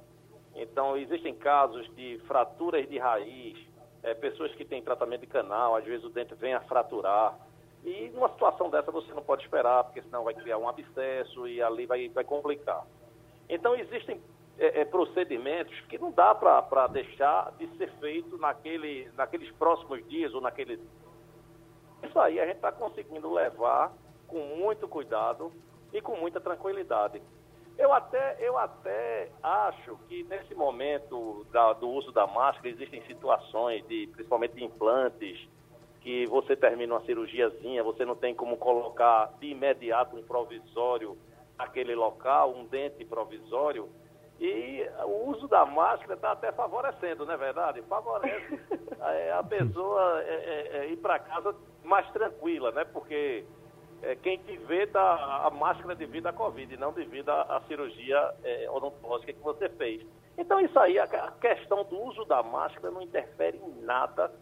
[0.54, 3.58] Então, existem casos de fraturas de raiz,
[4.02, 7.38] é, pessoas que têm tratamento de canal, às vezes o dente vem a fraturar.
[7.84, 11.62] E numa situação dessa você não pode esperar, porque senão vai criar um abscesso e
[11.62, 12.86] ali vai, vai complicar.
[13.48, 14.20] Então existem
[14.62, 20.32] é, é, procedimentos que não dá para deixar de ser feito naquele, naqueles próximos dias
[20.32, 20.78] ou naquele.
[22.00, 23.92] Isso aí a gente está conseguindo levar
[24.28, 25.52] com muito cuidado
[25.92, 27.20] e com muita tranquilidade.
[27.76, 33.84] Eu até, eu até acho que nesse momento da, do uso da máscara existem situações,
[33.88, 35.48] de, principalmente de implantes,
[36.02, 41.18] que você termina uma cirurgiazinha, você não tem como colocar de imediato um provisório
[41.58, 43.88] naquele local, um dente provisório,
[44.40, 47.82] E o uso da máscara está até favorecendo, não é verdade?
[47.82, 48.60] Favorece
[49.00, 52.84] a, a pessoa é, é, é ir para casa mais tranquila, né?
[52.84, 53.44] Porque
[54.02, 58.34] é, quem te vê dá a máscara devido à Covid, não devido à, à cirurgia
[58.42, 60.04] é, odontológica que você fez.
[60.36, 64.32] Então, isso aí, a, a questão do uso da máscara não interfere em nada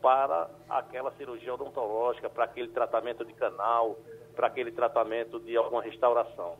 [0.00, 3.96] para aquela cirurgia odontológica, para aquele tratamento de canal,
[4.34, 6.56] para aquele tratamento de alguma restauração.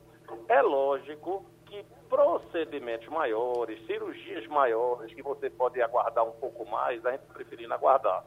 [0.49, 7.13] É lógico que procedimentos maiores, cirurgias maiores, que você pode aguardar um pouco mais, a
[7.13, 8.25] gente preferindo aguardar.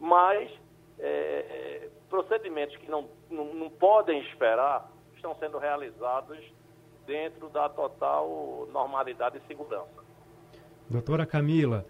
[0.00, 0.50] Mas
[0.98, 6.38] é, procedimentos que não, não, não podem esperar estão sendo realizados
[7.06, 10.04] dentro da total normalidade e segurança.
[10.88, 11.86] Doutora Camila,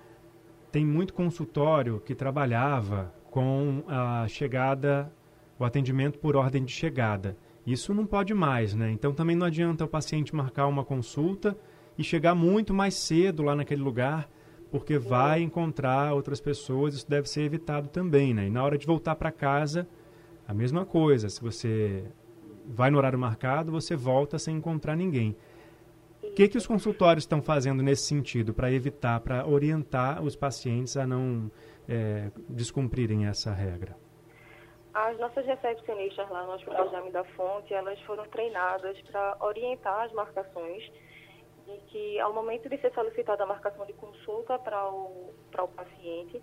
[0.70, 5.12] tem muito consultório que trabalhava com a chegada,
[5.58, 7.36] o atendimento por ordem de chegada.
[7.66, 8.90] Isso não pode mais, né?
[8.90, 11.56] Então também não adianta o paciente marcar uma consulta
[11.96, 14.28] e chegar muito mais cedo lá naquele lugar,
[14.70, 18.46] porque vai encontrar outras pessoas, isso deve ser evitado também, né?
[18.46, 19.88] E na hora de voltar para casa,
[20.46, 21.28] a mesma coisa.
[21.28, 22.04] Se você
[22.66, 25.36] vai no horário marcado, você volta sem encontrar ninguém.
[26.22, 30.96] O que, que os consultórios estão fazendo nesse sentido para evitar, para orientar os pacientes
[30.96, 31.50] a não
[31.88, 33.96] é, descumprirem essa regra?
[34.94, 40.88] As nossas recepcionistas lá no Hospital da Fonte, elas foram treinadas para orientar as marcações
[41.66, 45.68] e que ao momento de ser solicitada a marcação de consulta para o, para o
[45.68, 46.40] paciente,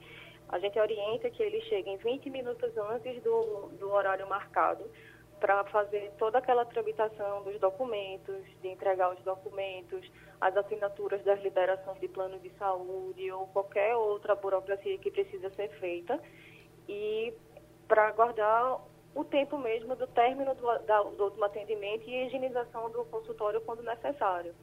[0.49, 4.83] a gente orienta que ele chegue em 20 minutos antes do, do horário marcado
[5.39, 10.05] para fazer toda aquela tramitação dos documentos, de entregar os documentos,
[10.41, 15.69] as assinaturas das liberações de plano de saúde ou qualquer outra burocracia que precisa ser
[15.79, 16.19] feita.
[16.87, 17.33] E
[17.91, 18.79] para aguardar
[19.13, 23.83] o tempo mesmo do término do, da, do último atendimento e higienização do consultório quando
[23.83, 24.55] necessário.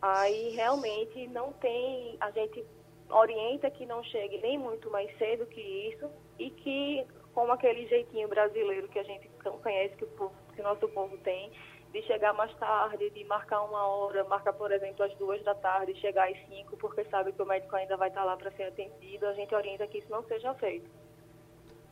[0.00, 2.64] Aí realmente não tem, a gente
[3.08, 6.08] orienta que não chegue nem muito mais cedo que isso
[6.38, 9.28] e que com aquele jeitinho brasileiro que a gente
[9.60, 11.50] conhece que o, povo, que nosso povo tem,
[11.92, 16.00] de chegar mais tarde, de marcar uma hora, marcar, por exemplo, às duas da tarde,
[16.00, 19.26] chegar às cinco, porque sabe que o médico ainda vai estar lá para ser atendido,
[19.26, 20.88] a gente orienta que isso não seja feito.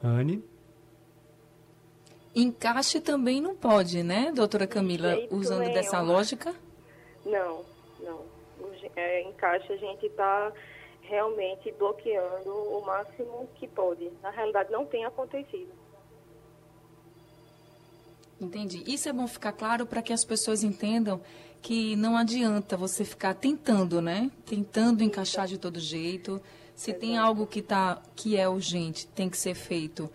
[0.02, 0.42] Anne?
[2.34, 5.74] Encaixe também não pode, né, doutora Camila, usando nenhum.
[5.74, 6.54] dessa lógica?
[7.24, 7.64] Não,
[8.00, 8.20] não.
[8.94, 10.52] É, encaixe a gente está
[11.02, 14.10] realmente bloqueando o máximo que pode.
[14.22, 15.72] Na realidade, não tem acontecido.
[18.40, 18.84] Entendi.
[18.86, 21.20] Isso é bom ficar claro para que as pessoas entendam
[21.60, 24.30] que não adianta você ficar tentando, né?
[24.46, 26.40] Tentando encaixar de todo jeito.
[26.78, 30.08] Se tem algo que, tá, que é urgente, tem que ser feito,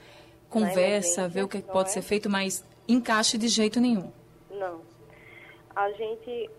[0.49, 1.91] conversa, vê o que pode é?
[1.91, 4.09] ser feito, mas encaixe de jeito nenhum.
[4.49, 4.79] Não.
[5.75, 6.49] A gente.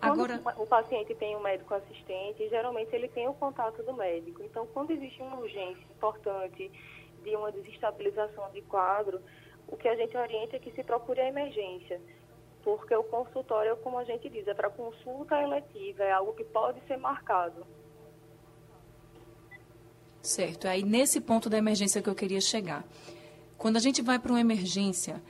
[0.00, 4.44] Agora, o paciente tem um médico assistente, geralmente ele tem o contato do médico.
[4.44, 6.70] Então, quando existe uma urgência importante
[7.24, 9.20] de uma desestabilização de quadro,
[9.66, 12.00] o que a gente orienta é que se procure a emergência
[12.62, 16.80] porque o consultório, como a gente diz, é para consulta eletiva, é algo que pode
[16.86, 17.66] ser marcado.
[20.22, 20.66] Certo.
[20.66, 22.84] Aí nesse ponto da emergência que eu queria chegar.
[23.56, 25.22] Quando a gente vai para uma emergência,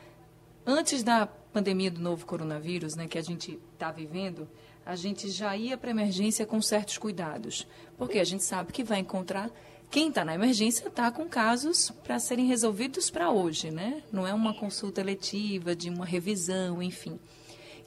[0.67, 4.49] antes da pandemia do novo coronavírus, né, que a gente está vivendo,
[4.85, 8.85] a gente já ia para a emergência com certos cuidados, porque a gente sabe que
[8.85, 9.51] vai encontrar
[9.91, 14.03] quem está na emergência está com casos para serem resolvidos para hoje, né?
[14.13, 17.19] Não é uma consulta letiva, de uma revisão, enfim.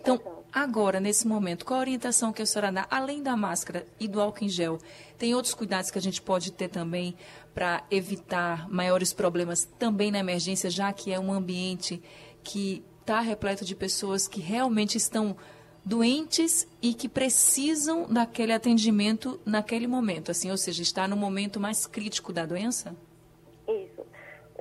[0.02, 0.20] Então,
[0.52, 4.20] agora, nesse momento, qual a orientação que a senhora dá, além da máscara e do
[4.20, 4.80] álcool em gel?
[5.16, 7.16] Tem outros cuidados que a gente pode ter também
[7.54, 12.02] para evitar maiores problemas também na emergência, já que é um ambiente
[12.44, 15.38] que está repleto de pessoas que realmente estão
[15.86, 21.86] doentes e que precisam daquele atendimento naquele momento, assim, ou seja, está no momento mais
[21.86, 22.96] crítico da doença?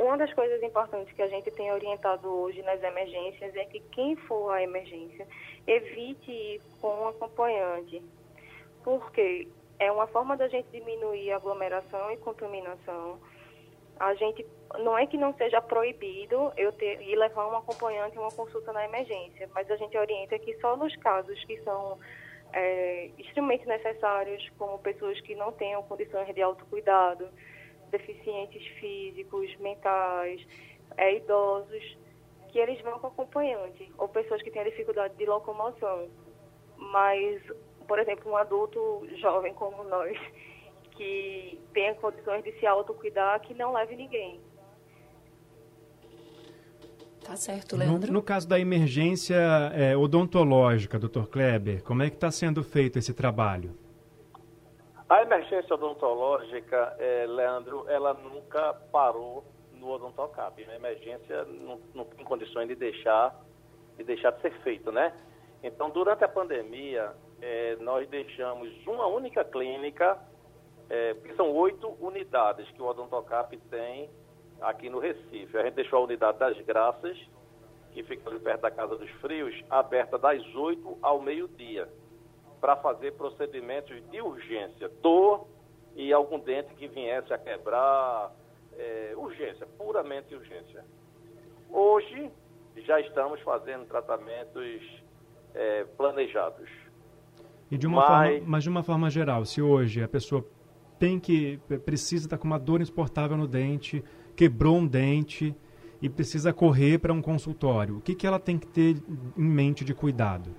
[0.00, 4.16] Uma das coisas importantes que a gente tem orientado hoje nas emergências é que quem
[4.16, 5.28] for à emergência
[5.66, 8.02] evite ir com um acompanhante,
[8.82, 9.46] porque
[9.78, 13.20] é uma forma da gente diminuir aglomeração e contaminação.
[13.98, 14.46] A gente
[14.78, 18.86] não é que não seja proibido eu ter ir levar um acompanhante uma consulta na
[18.86, 21.98] emergência, mas a gente orienta que só nos casos que são
[22.54, 27.28] é, extremamente necessários, como pessoas que não tenham condições de autocuidado,
[27.90, 30.46] deficientes físicos, mentais,
[30.96, 31.98] é, idosos,
[32.48, 36.08] que eles vão com acompanhante, ou pessoas que têm dificuldade de locomoção.
[36.76, 37.42] Mas,
[37.86, 40.18] por exemplo, um adulto jovem como nós,
[40.96, 44.40] que tenha condições de se autocuidar, que não leve ninguém.
[47.24, 48.08] Tá certo, Leandro.
[48.08, 49.36] No, no caso da emergência
[49.74, 53.78] é, odontológica, doutor Kleber, como é que está sendo feito esse trabalho?
[55.10, 60.64] A emergência odontológica, é, Leandro, ela nunca parou no odontocap.
[60.64, 61.44] A emergência
[61.92, 63.34] não, tem condições de deixar,
[63.96, 65.12] de deixar de ser feito, né?
[65.64, 70.16] Então, durante a pandemia, é, nós deixamos uma única clínica,
[70.88, 74.08] é, que são oito unidades que o Odontocap tem
[74.60, 75.58] aqui no Recife.
[75.58, 77.18] A gente deixou a unidade das Graças,
[77.90, 81.88] que fica ali perto da Casa dos Frios, aberta das oito ao meio-dia,
[82.60, 85.46] para fazer procedimentos de urgência, dor
[85.96, 88.32] e algum dente que viesse a quebrar,
[88.76, 90.84] é, urgência, puramente urgência.
[91.70, 92.30] Hoje,
[92.76, 95.02] já estamos fazendo tratamentos
[95.54, 96.68] é, planejados.
[97.70, 98.30] E de uma mas...
[98.32, 100.44] Forma, mas de uma forma geral, se hoje a pessoa
[100.98, 104.04] tem que precisa estar com uma dor insuportável no dente,
[104.36, 105.54] quebrou um dente
[106.02, 108.96] e precisa correr para um consultório, o que, que ela tem que ter
[109.36, 110.50] em mente de cuidado?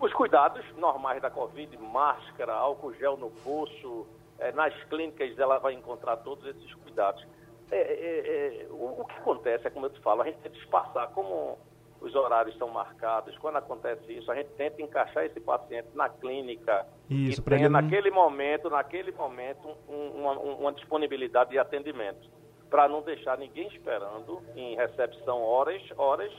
[0.00, 4.06] Os cuidados normais da Covid, máscara, álcool gel no pulso,
[4.38, 7.26] é, nas clínicas ela vai encontrar todos esses cuidados.
[7.70, 10.52] É, é, é o, o, que acontece é, como eu te falo, a gente tem
[10.52, 11.58] que espaçar, como
[12.00, 16.86] os horários são marcados, quando acontece isso, a gente tenta encaixar esse paciente na clínica
[17.10, 17.82] isso, e tenha não...
[17.82, 22.30] naquele momento, naquele momento, um, uma, uma disponibilidade de atendimento,
[22.70, 26.32] para não deixar ninguém esperando em recepção horas, horas,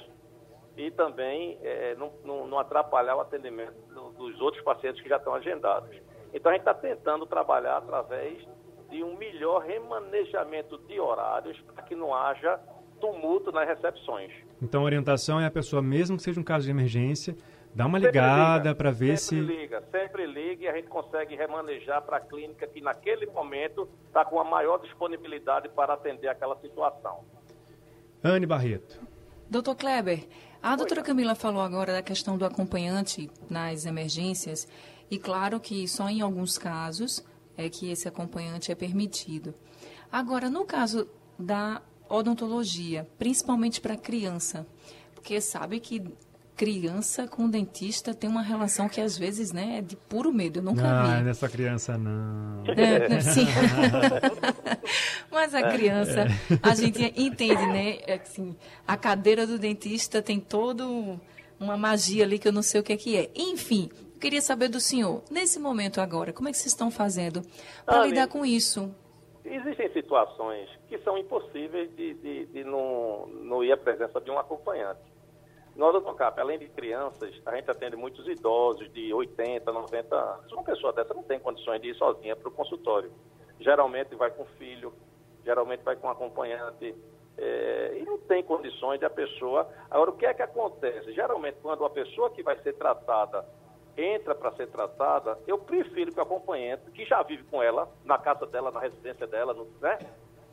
[0.80, 5.18] e também é, não, não, não, atrapalhar o atendimento do, dos outros pacientes que já
[5.18, 5.94] estão agendados.
[6.34, 8.38] Então a gente está tentando trabalhar através
[8.90, 12.60] de um melhor remanejamento de horários para que não haja
[13.00, 14.32] tumulto nas recepções.
[14.62, 17.36] Então a orientação é a pessoa, mesmo que seja um caso de emergência,
[17.76, 19.36] dá uma sempre ligada para ver sempre se.
[19.36, 23.90] Sempre liga, sempre liga e a gente consegue remanejar para a clínica que naquele momento
[24.08, 27.26] está com a maior disponibilidade para atender aquela situação.
[28.24, 29.19] Anne Barreto.
[29.50, 30.28] Doutor Kleber,
[30.62, 34.68] a doutora Camila falou agora da questão do acompanhante nas emergências
[35.10, 37.24] e claro que só em alguns casos
[37.58, 39.56] é que esse acompanhante é permitido.
[40.12, 44.68] Agora, no caso da odontologia, principalmente para criança,
[45.16, 46.04] porque sabe que
[46.60, 50.60] criança com dentista tem uma relação que às vezes né, é de puro medo.
[50.60, 51.12] Eu nunca ah, vi.
[51.12, 52.66] Ah, nessa criança não.
[52.68, 53.48] É, sim.
[55.32, 56.26] Mas a criança,
[56.62, 58.00] a gente entende, né?
[58.08, 58.56] É assim,
[58.88, 61.20] a cadeira do dentista tem todo
[61.60, 63.30] uma magia ali que eu não sei o que é que é.
[63.36, 67.42] Enfim, eu queria saber do senhor, nesse momento agora, como é que vocês estão fazendo
[67.86, 68.94] para ah, lidar com isso?
[69.44, 74.38] Existem situações que são impossíveis de, de, de não, não ir à presença de um
[74.38, 75.02] acompanhante.
[75.76, 80.52] No Odontocap, além de crianças, a gente atende muitos idosos de 80, 90 anos.
[80.52, 83.12] Uma pessoa dessa não tem condições de ir sozinha para o consultório.
[83.60, 84.94] Geralmente vai com filho,
[85.50, 86.96] geralmente vai com acompanhante.
[87.38, 89.68] É, e não tem condições de a pessoa.
[89.90, 91.12] Agora, o que é que acontece?
[91.14, 93.46] Geralmente, quando a pessoa que vai ser tratada
[93.98, 98.18] entra para ser tratada, eu prefiro que o acompanhante, que já vive com ela, na
[98.18, 99.98] casa dela, na residência dela, no, né,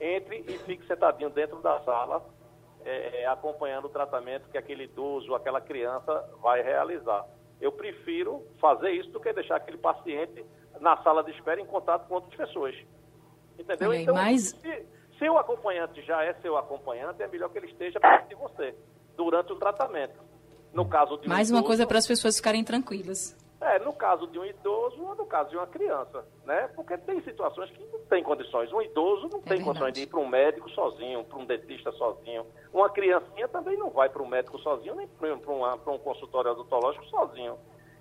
[0.00, 2.24] entre e fique sentadinho dentro da sala,
[2.84, 7.26] é, é, acompanhando o tratamento que aquele idoso, aquela criança vai realizar.
[7.60, 10.44] Eu prefiro fazer isso do que deixar aquele paciente
[10.80, 12.74] na sala de espera em contato com outras pessoas.
[13.58, 13.94] Entendeu?
[13.94, 14.50] então, mas...
[14.60, 14.86] se,
[15.18, 18.74] se o acompanhante já é seu acompanhante, é melhor que ele esteja perto de você
[19.16, 20.20] durante o tratamento.
[20.72, 23.34] No caso de um Mais idoso, uma coisa para as pessoas ficarem tranquilas.
[23.58, 26.68] É, no caso de um idoso ou no caso de uma criança, né?
[26.76, 28.70] Porque tem situações que não tem condições.
[28.70, 29.64] Um idoso não é tem verdade.
[29.64, 32.46] condições de ir para um médico sozinho, para um dentista sozinho.
[32.72, 37.56] Uma criancinha também não vai para um médico sozinho, nem para um consultório odontológico sozinho.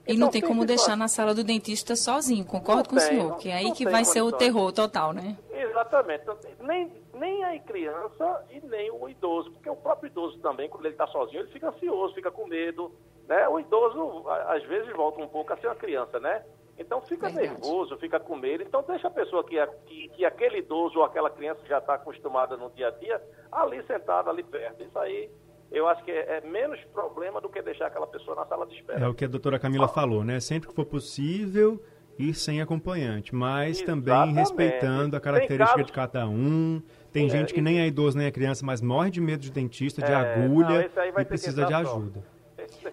[0.07, 3.05] E então, não tem como deixar na sala do dentista sozinho, concordo não com tem,
[3.05, 4.13] o senhor, não, que é aí que vai condições.
[4.13, 5.37] ser o terror total, né?
[5.51, 6.21] Exatamente.
[6.21, 10.85] Então, nem, nem a criança e nem o idoso, porque o próprio idoso também, quando
[10.85, 12.91] ele está sozinho, ele fica ansioso, fica com medo.
[13.27, 13.47] Né?
[13.49, 16.43] O idoso, às vezes, volta um pouco a ser uma criança, né?
[16.77, 17.47] Então fica Verdade.
[17.47, 18.63] nervoso, fica com medo.
[18.63, 22.57] Então deixa a pessoa que, que, que aquele idoso ou aquela criança já está acostumada
[22.57, 24.83] no dia a dia, ali sentada, ali perto.
[24.83, 25.29] Isso aí
[25.71, 28.75] eu acho que é, é, menos problema do que deixar aquela pessoa na sala de
[28.75, 29.05] espera.
[29.05, 29.89] É o que a doutora Camila ah.
[29.89, 30.39] falou, né?
[30.39, 31.81] Sempre que for possível,
[32.17, 34.05] ir sem acompanhante, mas Exatamente.
[34.05, 35.85] também respeitando a característica casos...
[35.87, 36.81] de cada um.
[37.11, 39.51] Tem é, gente que nem é idoso nem é criança, mas morre de medo de
[39.51, 42.23] dentista, de é, agulha não, e precisa de ajuda.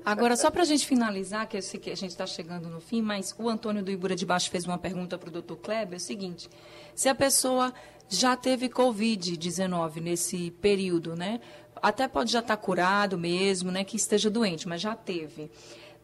[0.05, 2.81] Agora, só para a gente finalizar, que eu sei que a gente está chegando no
[2.81, 5.95] fim, mas o Antônio do Ibura de Baixo fez uma pergunta para o doutor Kleber,
[5.95, 6.49] é o seguinte,
[6.95, 7.73] se a pessoa
[8.09, 11.41] já teve Covid-19 nesse período, né?
[11.83, 13.83] Até pode já estar tá curado mesmo, né?
[13.83, 15.51] Que esteja doente, mas já teve.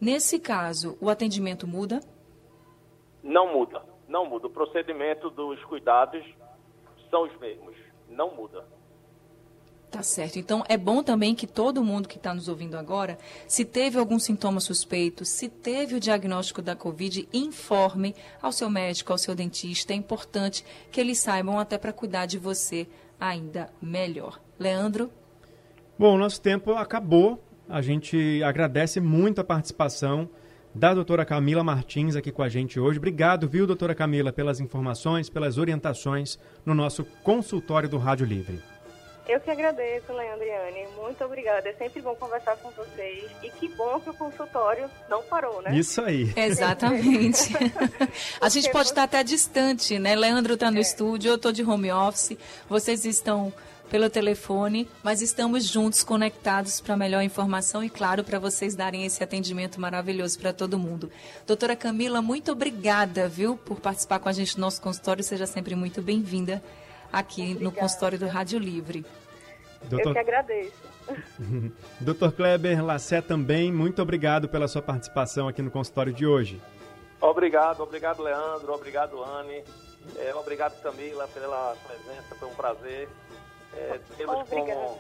[0.01, 2.01] Nesse caso, o atendimento muda?
[3.23, 4.49] Não muda, não muda.
[4.49, 6.25] O procedimento dos cuidados
[7.09, 7.77] são os mesmos,
[8.09, 8.65] não muda.
[9.91, 10.39] Tá certo.
[10.39, 14.19] Então é bom também que todo mundo que está nos ouvindo agora, se teve algum
[14.19, 19.93] sintoma suspeito, se teve o diagnóstico da Covid, informe ao seu médico, ao seu dentista.
[19.93, 22.87] É importante que eles saibam até para cuidar de você
[23.19, 24.39] ainda melhor.
[24.59, 25.11] Leandro?
[25.99, 27.43] Bom, nosso tempo acabou.
[27.69, 30.31] A gente agradece muito a participação
[30.73, 32.99] da doutora Camila Martins aqui com a gente hoje.
[32.99, 38.63] Obrigado, viu, doutora Camila, pelas informações, pelas orientações no nosso consultório do Rádio Livre.
[39.29, 40.87] Eu que agradeço, Leandro e Anne.
[40.97, 41.69] Muito obrigada.
[41.69, 43.31] É sempre bom conversar com vocês.
[43.43, 45.77] E que bom que o consultório não parou, né?
[45.77, 46.33] Isso aí.
[46.35, 47.53] Exatamente.
[48.41, 50.15] a gente pode estar até distante, né?
[50.15, 50.81] Leandro está no é.
[50.81, 52.39] estúdio, eu estou de home office.
[52.71, 53.53] Vocês estão
[53.89, 59.23] pelo telefone, mas estamos juntos, conectados para melhor informação e, claro, para vocês darem esse
[59.25, 61.11] atendimento maravilhoso para todo mundo.
[61.47, 65.25] Doutora Camila, muito obrigada, viu, por participar com a gente no nosso consultório.
[65.25, 66.63] Seja sempre muito bem-vinda
[67.13, 67.65] aqui Obrigada.
[67.65, 69.05] no consultório do Rádio Livre.
[69.85, 70.09] Doutor...
[70.09, 70.89] Eu que agradeço.
[72.01, 76.61] Doutor Kleber Lassé também, muito obrigado pela sua participação aqui no consultório de hoje.
[77.21, 79.65] Obrigado, obrigado Leandro, obrigado Anne,
[80.17, 83.09] é, obrigado Camila pela presença, foi um prazer
[83.79, 84.99] é, tê-los como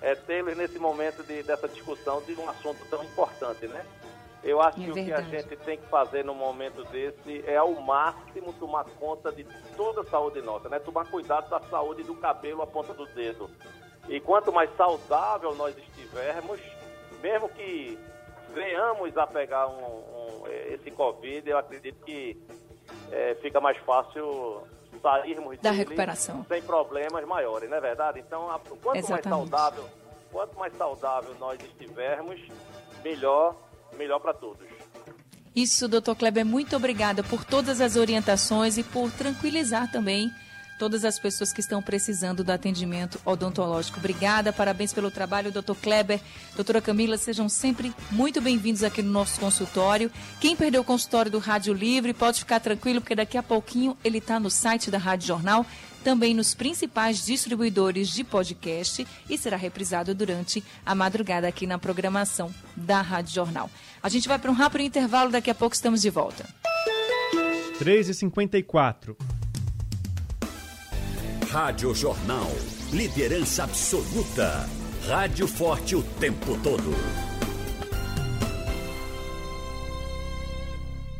[0.00, 3.84] é, tê-los nesse momento de, dessa discussão de um assunto tão importante, né?
[4.42, 7.56] Eu acho é que o que a gente tem que fazer no momento desse é
[7.56, 9.44] ao máximo tomar conta de
[9.76, 10.78] toda a saúde nossa, né?
[10.78, 13.50] Tomar cuidado da saúde do cabelo à ponta do dedo.
[14.08, 16.60] E quanto mais saudável nós estivermos,
[17.20, 17.98] mesmo que
[18.54, 22.40] venhamos a pegar um, um, esse Covid, eu acredito que
[23.10, 24.62] é, fica mais fácil
[25.00, 28.20] sairmos da recuperação sem problemas maiores, não é verdade?
[28.20, 28.46] Então,
[28.82, 29.28] quanto Exatamente.
[29.28, 29.84] mais saudável,
[30.32, 32.40] quanto mais saudável nós estivermos,
[33.02, 33.54] melhor
[33.96, 34.66] melhor para todos.
[35.54, 40.30] Isso, doutor Kleber, muito obrigada por todas as orientações e por tranquilizar também
[40.78, 43.98] todas as pessoas que estão precisando do atendimento odontológico.
[43.98, 46.20] Obrigada, parabéns pelo trabalho, doutor Kleber.
[46.54, 50.10] Doutora Camila, sejam sempre muito bem-vindos aqui no nosso consultório.
[50.40, 54.18] Quem perdeu o consultório do Rádio Livre pode ficar tranquilo, porque daqui a pouquinho ele
[54.18, 55.66] está no site da Rádio Jornal
[56.06, 62.54] também nos principais distribuidores de podcast e será reprisado durante a madrugada aqui na programação
[62.76, 63.68] da Rádio Jornal.
[64.00, 66.46] A gente vai para um rápido intervalo, daqui a pouco estamos de volta.
[67.80, 69.35] 3h54.
[71.56, 72.50] Rádio Jornal.
[72.92, 74.68] Liderança absoluta.
[75.08, 76.90] Rádio forte o tempo todo.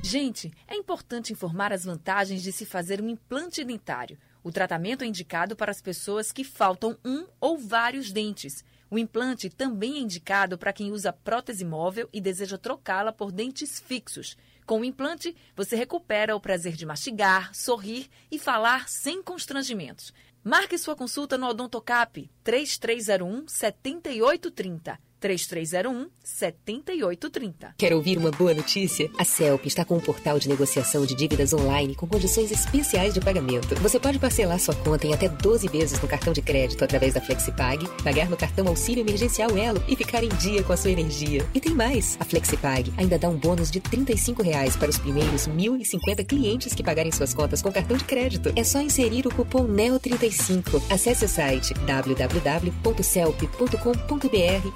[0.03, 4.19] Gente, é importante informar as vantagens de se fazer um implante dentário.
[4.45, 8.63] O tratamento é indicado para as pessoas que faltam um ou vários dentes.
[8.91, 13.81] O implante também é indicado para quem usa prótese móvel e deseja trocá-la por dentes
[13.81, 14.37] fixos.
[14.67, 20.13] Com o implante, você recupera o prazer de mastigar, sorrir e falar sem constrangimentos.
[20.47, 25.01] Marque sua consulta no Odontocap 3301 7830.
[25.27, 27.75] 3301 7830.
[27.77, 29.11] Quer ouvir uma boa notícia?
[29.19, 33.21] A CELP está com um portal de negociação de dívidas online com condições especiais de
[33.21, 33.75] pagamento.
[33.77, 37.21] Você pode parcelar sua conta em até 12 vezes no cartão de crédito através da
[37.21, 41.45] FlexiPag, pagar no cartão Auxílio Emergencial Elo e ficar em dia com a sua energia.
[41.53, 42.17] E tem mais!
[42.21, 46.85] A FlexiPag ainda dá um bônus de 35 reais para os primeiros 1.050 clientes que
[46.85, 48.53] pagarem suas contas com cartão de crédito.
[48.55, 50.83] É só inserir o cupom NEO35.
[50.89, 52.87] Acesse o site www.celp.com.br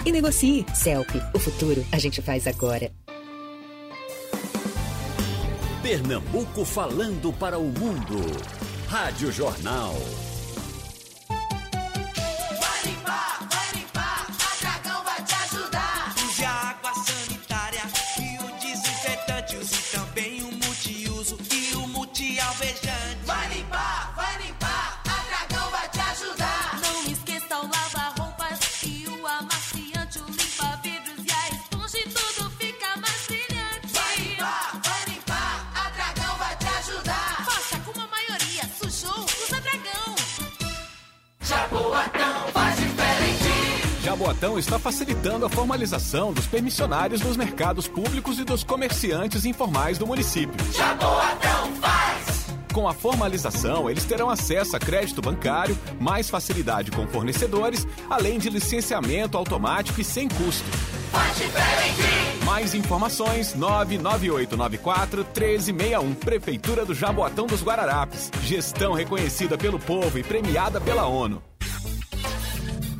[0.05, 0.64] e negocie Negocie.
[0.74, 1.11] CELP.
[1.34, 2.91] O futuro a gente faz agora.
[5.82, 8.20] Pernambuco falando para o mundo.
[8.88, 9.95] Rádio Jornal.
[44.31, 50.07] Jaboatão está facilitando a formalização dos permissionários dos mercados públicos e dos comerciantes informais do
[50.07, 50.55] município.
[50.72, 52.47] Jaboatão faz!
[52.72, 58.49] Com a formalização, eles terão acesso a crédito bancário, mais facilidade com fornecedores, além de
[58.49, 60.70] licenciamento automático e sem custo.
[61.11, 62.45] Faz diferente!
[62.45, 68.31] Mais informações 99894 1361 Prefeitura do Jaboatão dos Guararapes.
[68.45, 71.50] Gestão reconhecida pelo povo e premiada pela ONU.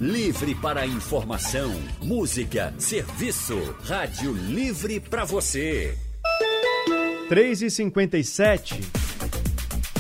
[0.01, 1.71] Livre para informação,
[2.01, 3.59] música, serviço.
[3.85, 5.95] Rádio Livre para você.
[7.29, 8.81] 3 e 57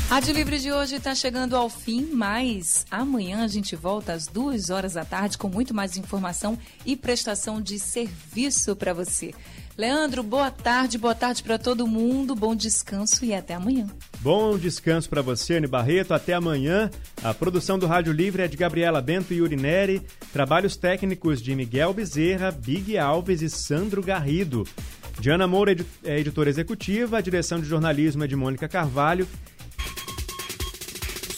[0.09, 4.71] Rádio Livre de hoje está chegando ao fim, mas amanhã a gente volta às duas
[4.71, 9.35] horas da tarde com muito mais informação e prestação de serviço para você.
[9.81, 13.87] Leandro, boa tarde, boa tarde para todo mundo, bom descanso e até amanhã.
[14.21, 16.91] Bom descanso para você, Anne Barreto, até amanhã.
[17.25, 20.03] A produção do Rádio Livre é de Gabriela Bento e Urineri,
[20.35, 24.69] trabalhos técnicos de Miguel Bezerra, Big Alves e Sandro Garrido.
[25.19, 25.75] Diana Moura
[26.05, 29.27] é editora executiva, a direção de jornalismo é de Mônica Carvalho